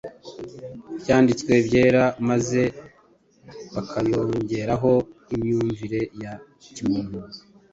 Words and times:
Ibyanditswe 0.95 1.51
Byera 1.67 2.03
maze 2.29 2.61
bakayongeraho 3.73 4.91
imyumvire 5.33 6.01
ya 6.21 6.33
kimuntu, 6.75 7.17